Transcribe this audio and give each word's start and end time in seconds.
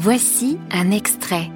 Voici 0.00 0.60
un 0.70 0.92
extrait, 0.92 1.50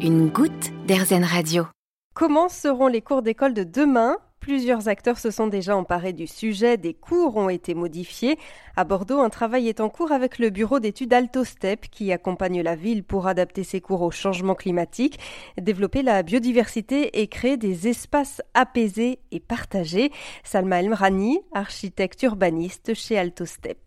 une 0.00 0.28
goutte 0.28 0.70
d'Airzen 0.86 1.24
Radio. 1.24 1.66
Comment 2.14 2.48
seront 2.48 2.86
les 2.86 3.02
cours 3.02 3.20
d'école 3.20 3.52
de 3.52 3.64
demain? 3.64 4.16
Plusieurs 4.40 4.88
acteurs 4.88 5.18
se 5.18 5.30
sont 5.30 5.48
déjà 5.48 5.76
emparés 5.76 6.14
du 6.14 6.26
sujet, 6.26 6.78
des 6.78 6.94
cours 6.94 7.36
ont 7.36 7.50
été 7.50 7.74
modifiés. 7.74 8.38
À 8.74 8.84
Bordeaux, 8.84 9.20
un 9.20 9.28
travail 9.28 9.68
est 9.68 9.80
en 9.80 9.90
cours 9.90 10.12
avec 10.12 10.38
le 10.38 10.48
bureau 10.48 10.80
d'études 10.80 11.12
AltoStep 11.12 11.90
qui 11.90 12.10
accompagne 12.10 12.62
la 12.62 12.74
ville 12.74 13.04
pour 13.04 13.26
adapter 13.26 13.64
ses 13.64 13.82
cours 13.82 14.00
au 14.00 14.10
changement 14.10 14.54
climatique, 14.54 15.18
développer 15.60 16.02
la 16.02 16.22
biodiversité 16.22 17.20
et 17.20 17.26
créer 17.26 17.58
des 17.58 17.86
espaces 17.86 18.40
apaisés 18.54 19.18
et 19.30 19.40
partagés. 19.40 20.10
Salma 20.42 20.80
Elmrani, 20.80 21.40
architecte 21.52 22.22
urbaniste 22.22 22.94
chez 22.94 23.18
AltoStep. 23.18 23.78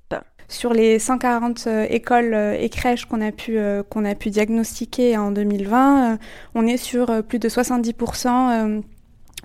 Sur 0.50 0.74
les 0.74 1.00
140 1.00 1.64
euh, 1.66 1.88
écoles 1.90 2.34
euh, 2.34 2.58
et 2.60 2.70
crèches 2.70 3.06
qu'on 3.06 3.22
a 3.22 3.32
pu 3.32 3.58
euh, 3.58 3.82
qu'on 3.82 4.06
a 4.06 4.14
pu 4.14 4.30
diagnostiquer 4.30 5.18
en 5.18 5.32
2020, 5.32 6.20
on 6.54 6.68
est 6.68 6.78
sur 6.78 7.24
plus 7.24 7.40
de 7.40 7.50
70% 7.50 8.84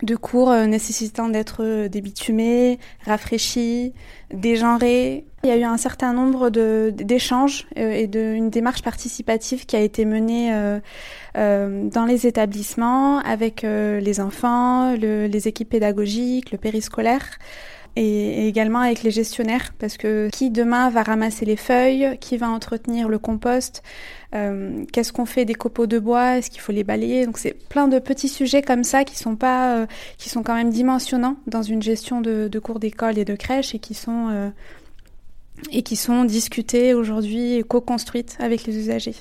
de 0.02 0.16
cours 0.16 0.50
euh, 0.50 0.66
nécessitant 0.66 1.28
d'être 1.28 1.64
euh, 1.64 1.88
débitumés, 1.88 2.78
rafraîchis, 3.04 3.92
dégenrés. 4.32 5.24
Il 5.44 5.48
y 5.48 5.52
a 5.52 5.56
eu 5.56 5.64
un 5.64 5.76
certain 5.76 6.12
nombre 6.12 6.50
d'échanges 6.50 7.66
euh, 7.78 7.92
et 7.92 8.06
d'une 8.06 8.50
démarche 8.50 8.82
participative 8.82 9.66
qui 9.66 9.76
a 9.76 9.80
été 9.80 10.04
menée 10.04 10.52
dans 11.34 12.04
les 12.04 12.26
établissements 12.26 13.20
avec 13.20 13.62
les 13.62 14.20
enfants, 14.20 14.94
les 14.94 15.48
équipes 15.48 15.68
pédagogiques, 15.68 16.50
le 16.50 16.58
périscolaire 16.58 17.38
et 17.98 18.46
également 18.46 18.78
avec 18.78 19.02
les 19.02 19.10
gestionnaires 19.10 19.72
parce 19.78 19.96
que 19.96 20.28
qui 20.32 20.50
demain 20.50 20.88
va 20.88 21.02
ramasser 21.02 21.44
les 21.44 21.56
feuilles, 21.56 22.16
qui 22.20 22.36
va 22.36 22.48
entretenir 22.48 23.08
le 23.08 23.18
compost, 23.18 23.82
euh, 24.34 24.84
qu'est-ce 24.92 25.12
qu'on 25.12 25.26
fait 25.26 25.44
des 25.44 25.54
copeaux 25.54 25.88
de 25.88 25.98
bois, 25.98 26.38
est-ce 26.38 26.48
qu'il 26.48 26.60
faut 26.60 26.70
les 26.70 26.84
balayer? 26.84 27.26
Donc 27.26 27.38
c'est 27.38 27.54
plein 27.54 27.88
de 27.88 27.98
petits 27.98 28.28
sujets 28.28 28.62
comme 28.62 28.84
ça 28.84 29.02
qui 29.02 29.16
sont 29.16 29.34
pas, 29.34 29.78
euh, 29.78 29.86
qui 30.16 30.28
sont 30.28 30.44
quand 30.44 30.54
même 30.54 30.70
dimensionnants 30.70 31.36
dans 31.48 31.62
une 31.62 31.82
gestion 31.82 32.20
de, 32.20 32.48
cours 32.62 32.78
d'école 32.78 33.18
et 33.18 33.24
de 33.24 33.34
crèche 33.34 33.74
et 33.74 33.80
qui 33.80 33.94
sont 33.94 34.28
euh, 34.30 34.50
et 35.72 35.82
qui 35.82 35.96
sont 35.96 36.24
discutées 36.24 36.94
aujourd'hui 36.94 37.54
et 37.54 37.62
co-construites 37.64 38.36
avec 38.38 38.64
les 38.64 38.78
usagers. 38.78 39.16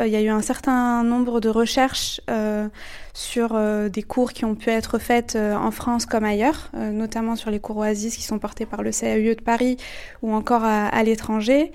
Euh, 0.00 0.06
il 0.06 0.12
y 0.12 0.16
a 0.16 0.20
eu 0.20 0.28
un 0.28 0.42
certain 0.42 1.04
nombre 1.04 1.40
de 1.40 1.48
recherches 1.48 2.20
euh, 2.30 2.68
sur 3.12 3.50
euh, 3.54 3.88
des 3.88 4.02
cours 4.02 4.32
qui 4.32 4.44
ont 4.44 4.54
pu 4.54 4.70
être 4.70 4.98
faites 4.98 5.36
en 5.36 5.70
France 5.70 6.06
comme 6.06 6.24
ailleurs, 6.24 6.70
notamment 6.74 7.36
sur 7.36 7.50
les 7.50 7.60
cours 7.60 7.78
Oasis 7.78 8.16
qui 8.16 8.22
sont 8.22 8.38
portés 8.38 8.66
par 8.66 8.82
le 8.82 8.90
CAUE 8.90 9.34
de 9.34 9.42
Paris 9.42 9.76
ou 10.22 10.32
encore 10.32 10.64
à, 10.64 11.02
l'étranger. 11.02 11.72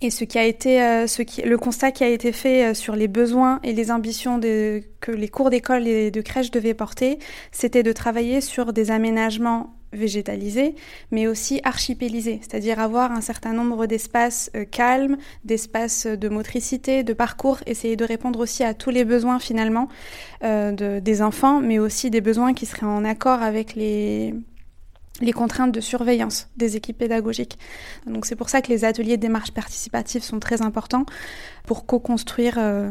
Et 0.00 0.10
ce 0.10 0.24
qui 0.24 0.38
a 0.38 0.44
été, 0.44 0.78
le 0.78 1.56
constat 1.56 1.92
qui 1.92 2.04
a 2.04 2.08
été 2.08 2.32
fait 2.32 2.74
sur 2.74 2.96
les 2.96 3.08
besoins 3.08 3.60
et 3.62 3.72
les 3.72 3.90
ambitions 3.90 4.40
que 4.40 5.12
les 5.12 5.28
cours 5.28 5.50
d'école 5.50 5.86
et 5.86 6.10
de 6.10 6.20
crèche 6.20 6.50
devaient 6.50 6.74
porter, 6.74 7.18
c'était 7.52 7.82
de 7.82 7.92
travailler 7.92 8.40
sur 8.40 8.72
des 8.72 8.90
aménagements 8.90 9.77
végétalisé, 9.92 10.74
mais 11.10 11.26
aussi 11.26 11.60
archipélisé, 11.64 12.40
c'est-à-dire 12.42 12.78
avoir 12.78 13.12
un 13.12 13.20
certain 13.20 13.52
nombre 13.52 13.86
d'espaces 13.86 14.50
euh, 14.54 14.64
calmes, 14.64 15.16
d'espaces 15.44 16.06
de 16.06 16.28
motricité, 16.28 17.02
de 17.02 17.12
parcours, 17.12 17.58
essayer 17.66 17.96
de 17.96 18.04
répondre 18.04 18.40
aussi 18.40 18.64
à 18.64 18.74
tous 18.74 18.90
les 18.90 19.04
besoins 19.04 19.38
finalement 19.38 19.88
euh, 20.44 21.00
des 21.00 21.22
enfants, 21.22 21.60
mais 21.60 21.78
aussi 21.78 22.10
des 22.10 22.20
besoins 22.20 22.54
qui 22.54 22.66
seraient 22.66 22.86
en 22.86 23.04
accord 23.04 23.42
avec 23.42 23.74
les, 23.74 24.34
contraintes 25.34 25.72
de 25.72 25.80
surveillance 25.80 26.48
des 26.56 26.76
équipes 26.76 26.98
pédagogiques. 26.98 27.58
Donc 28.06 28.26
c'est 28.26 28.36
pour 28.36 28.48
ça 28.48 28.62
que 28.62 28.68
les 28.68 28.84
ateliers 28.84 29.16
de 29.16 29.22
démarche 29.22 29.50
participative 29.52 30.22
sont 30.22 30.38
très 30.38 30.62
importants 30.62 31.06
pour 31.66 31.86
co-construire 31.86 32.56
euh, 32.58 32.90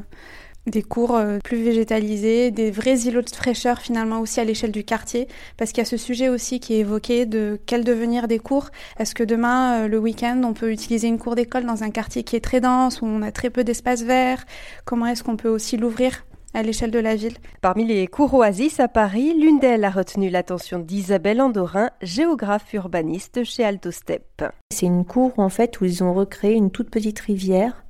des 0.68 0.84
cours 0.84 1.16
euh, 1.16 1.40
plus 1.44 1.64
végétalisés, 1.64 2.52
des 2.52 2.72
vrais 2.72 3.00
îlots 3.00 3.22
de 3.22 3.30
fraîcheur 3.30 3.80
finalement 3.80 4.20
aussi 4.20 4.40
à 4.40 4.44
l'échelle 4.44 4.72
du 4.72 4.84
quartier, 4.84 5.28
parce 5.58 5.72
qu'il 5.72 5.80
y 5.80 5.88
a 5.88 5.90
ce 5.90 5.98
sujet 5.98 6.30
aussi 6.30 6.60
qui 6.60 6.76
est 6.76 6.80
évoqué 6.80 7.26
de 7.26 7.60
quel 7.66 7.83
devenir 7.83 8.28
des 8.28 8.39
cours. 8.39 8.70
Est-ce 9.00 9.16
que 9.16 9.23
demain, 9.23 9.83
euh, 9.83 9.88
le 9.88 9.98
week-end, 9.98 10.42
on 10.44 10.54
peut 10.54 10.72
utiliser 10.72 11.08
une 11.08 11.17
cour 11.17 11.36
d'école 11.36 11.66
dans 11.66 11.83
un 11.83 11.89
quartier 11.89 12.23
qui 12.23 12.36
est 12.36 12.42
très 12.42 12.61
dense, 12.61 13.02
où 13.02 13.06
on 13.06 13.22
a 13.22 13.32
très 13.32 13.50
peu 13.50 13.64
d'espace 13.64 14.04
vert 14.04 14.45
Comment 14.86 15.08
est-ce 15.08 15.23
qu'on 15.23 15.38
peut 15.38 15.50
aussi 15.50 15.77
l'ouvrir 15.77 16.26
à 16.54 16.64
l'échelle 16.64 16.92
de 16.92 17.00
la 17.00 17.16
ville? 17.16 17.38
Parmi 17.61 17.86
les 17.86 18.08
cours 18.08 18.33
oasis 18.33 18.80
à 18.80 18.88
Paris, 18.88 19.33
l'une 19.39 19.60
d'elles 19.60 19.86
a 19.86 19.89
retenu 19.89 20.30
l'attention 20.30 20.80
d'Isabelle 20.80 21.42
Andorin, 21.42 21.92
géographe 22.02 22.73
urbaniste 22.73 23.44
chez 23.44 23.64
AltoStep. 23.64 24.44
C'est 24.72 24.86
une 24.86 25.06
cour 25.06 25.33
en 25.38 25.50
fait 25.50 25.80
où 25.80 25.86
ils 25.86 26.04
ont 26.04 26.14
recréé 26.14 26.54
une 26.54 26.72
toute 26.72 26.89
petite 26.89 27.20
rivière 27.20 27.83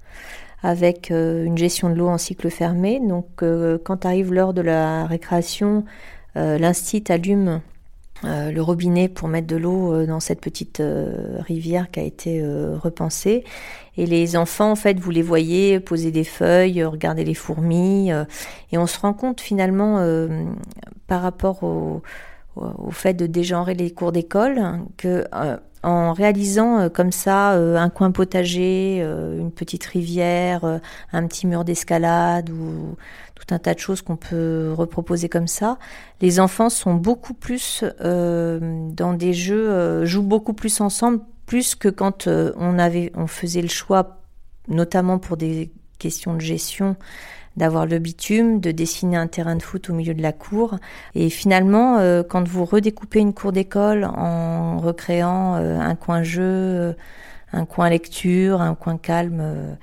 avec 0.64 1.12
euh, 1.12 1.46
une 1.46 1.58
gestion 1.58 1.90
de 1.90 1.96
l'eau 1.96 2.08
en 2.08 2.18
cycle 2.18 2.50
fermé. 2.50 3.00
Donc 3.00 3.44
euh, 3.44 3.78
quand 3.84 4.06
arrive 4.06 4.34
l'heure 4.34 4.54
de 4.54 4.62
la 4.62 5.06
récréation, 5.06 5.86
euh, 6.36 6.58
l'instit 6.58 7.04
allume 7.10 7.62
le 8.24 8.62
robinet 8.62 9.10
pour 9.10 9.28
mettre 9.28 9.46
de 9.46 9.58
l'eau 9.58 10.04
dans 10.08 10.20
cette 10.20 10.42
petite 10.42 10.82
rivière 11.38 11.92
qui 11.92 12.00
a 12.00 12.04
été 12.04 12.44
repensée. 12.44 13.44
Et 13.96 14.08
les 14.08 14.36
enfants, 14.36 14.72
en 14.72 14.76
fait, 14.76 15.00
vous 15.00 15.12
les 15.12 15.22
voyez 15.22 15.80
poser 15.80 16.10
des 16.10 16.24
feuilles, 16.24 16.84
regarder 16.84 17.24
les 17.24 17.36
fourmis, 17.36 18.10
et 18.72 18.78
on 18.80 18.88
se 18.88 19.00
rend 19.00 19.14
compte 19.14 19.40
finalement, 19.40 20.04
par 21.06 21.22
rapport 21.22 21.62
au, 21.62 22.02
au, 22.78 22.92
fait 22.92 23.14
de 23.14 23.28
dégenrer 23.28 23.74
les 23.74 23.92
cours 23.92 24.12
d'école, 24.12 24.62
que 24.98 25.26
en 25.84 26.14
réalisant 26.14 26.80
euh, 26.80 26.90
comme 26.90 27.12
ça 27.12 27.54
euh, 27.54 27.78
un 27.78 27.90
coin 27.90 28.12
potager, 28.12 29.00
euh, 29.02 29.40
une 29.40 29.52
petite 29.52 29.86
rivière, 29.86 30.80
un 31.14 31.28
petit 31.28 31.48
mur 31.48 31.64
d'escalade 31.64 32.50
ou 32.50 32.96
tout 33.36 33.54
un 33.54 33.60
tas 33.60 33.74
de 33.74 33.80
choses 33.80 34.02
qu'on 34.02 34.18
peut 34.18 34.74
reproposer 34.76 35.30
comme 35.30 35.48
ça. 35.48 35.78
Les 36.22 36.40
enfants 36.40 36.70
sont 36.70 36.96
beaucoup 36.96 37.34
plus 37.34 37.84
dans 38.00 39.14
des 39.14 39.34
jeux, 39.34 40.06
jouent 40.06 40.24
beaucoup 40.24 40.54
plus 40.54 40.82
ensemble, 40.82 41.20
plus 41.46 41.76
que 41.76 41.88
quand 41.88 42.28
on 42.28 42.80
avait, 42.80 43.12
on 43.16 43.28
faisait 43.28 43.62
le 43.62 43.68
choix, 43.68 44.18
notamment 44.68 45.20
pour 45.20 45.38
des 45.38 45.72
questions 45.98 46.34
de 46.34 46.42
gestion, 46.42 46.96
d'avoir 47.58 47.86
le 47.86 48.00
bitume, 48.00 48.60
de 48.60 48.72
dessiner 48.72 49.18
un 49.18 49.28
terrain 49.28 49.56
de 49.56 49.64
foot 49.64 49.90
au 49.90 49.94
milieu 49.94 50.14
de 50.14 50.22
la 50.22 50.32
cour. 50.32 50.78
Et 51.16 51.30
finalement, 51.30 51.98
euh, 51.98 52.24
quand 52.24 52.48
vous 52.48 52.66
redécoupez 52.66 53.20
une 53.20 53.34
cour 53.34 53.52
d'école 53.52 54.06
en 54.06 54.78
recréant 54.78 55.56
euh, 55.56 55.80
un 55.80 55.96
coin 55.96 56.24
jeu, 56.24 56.44
euh, 56.44 56.94
un 57.52 57.66
coin 57.66 57.90
lecture, 57.90 58.62
un 58.62 58.76
coin 58.76 58.98
calme, 58.98 59.78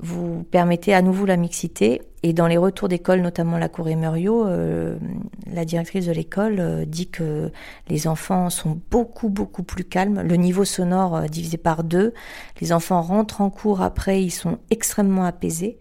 vous 0.00 0.44
permettez 0.50 0.94
à 0.94 1.02
nouveau 1.02 1.26
la 1.26 1.36
mixité. 1.36 2.02
Et 2.22 2.32
dans 2.32 2.46
les 2.46 2.56
retours 2.56 2.88
d'école, 2.88 3.20
notamment 3.20 3.58
la 3.58 3.68
cour 3.68 3.88
Emerio, 3.88 4.46
la 5.46 5.64
directrice 5.64 6.06
de 6.06 6.12
l'école 6.12 6.86
dit 6.86 7.08
que 7.08 7.50
les 7.88 8.08
enfants 8.08 8.48
sont 8.48 8.80
beaucoup, 8.90 9.28
beaucoup 9.28 9.62
plus 9.62 9.84
calmes. 9.84 10.22
Le 10.22 10.36
niveau 10.36 10.64
sonore 10.64 11.22
divisé 11.22 11.58
par 11.58 11.84
deux. 11.84 12.14
Les 12.62 12.72
enfants 12.72 13.02
rentrent 13.02 13.42
en 13.42 13.50
cours 13.50 13.82
après, 13.82 14.22
ils 14.22 14.30
sont 14.30 14.58
extrêmement 14.70 15.24
apaisés. 15.24 15.78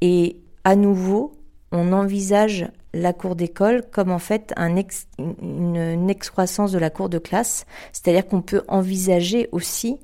Et 0.00 0.40
à 0.64 0.74
nouveau, 0.74 1.32
on 1.72 1.92
envisage 1.92 2.70
la 2.94 3.12
cour 3.12 3.36
d'école 3.36 3.82
comme 3.90 4.10
en 4.10 4.18
fait 4.18 4.52
un 4.56 4.76
une, 5.18 6.10
excroissance 6.10 6.72
de 6.72 6.78
la 6.78 6.90
cour 6.90 7.08
de 7.08 7.18
classe, 7.18 7.66
c'est-à-dire 7.92 8.26
qu'on 8.26 8.42
peut 8.42 8.62
envisager 8.68 9.48
aussi 9.52 9.98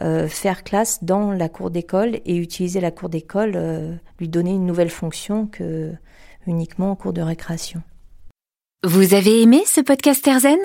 euh, 0.00 0.28
faire 0.28 0.64
classe 0.64 1.04
dans 1.04 1.32
la 1.32 1.48
cour 1.48 1.70
d'école 1.70 2.20
et 2.24 2.36
utiliser 2.36 2.80
la 2.80 2.90
cour 2.90 3.08
d'école, 3.08 3.52
euh, 3.54 3.94
lui 4.18 4.28
donner 4.28 4.52
une 4.52 4.66
nouvelle 4.66 4.90
fonction 4.90 5.46
que 5.46 5.92
uniquement 6.46 6.90
en 6.90 6.96
cours 6.96 7.12
de 7.12 7.22
récréation. 7.22 7.82
Vous 8.82 9.14
avez 9.14 9.42
aimé 9.42 9.62
ce 9.66 9.80
podcast 9.80 10.26
Erzen? 10.26 10.58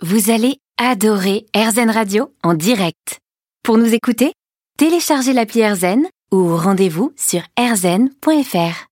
Vous 0.00 0.30
allez 0.30 0.58
adorer 0.78 1.46
Erzen 1.52 1.90
Radio 1.90 2.32
en 2.42 2.54
direct. 2.54 3.18
Pour 3.62 3.76
nous 3.76 3.92
écouter, 3.92 4.32
téléchargez 4.78 5.32
l'appli 5.32 5.60
Erzen 5.60 6.06
ou 6.32 6.56
rendez-vous 6.56 7.12
sur 7.16 7.42
erzen.fr. 7.56 8.86